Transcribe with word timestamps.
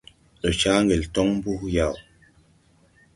Ndɔ 0.37 0.49
caa 0.59 0.79
ŋgel 0.83 1.03
tɔŋ 1.13 1.27
mbuh 1.37 1.61
yaw? 1.75 1.93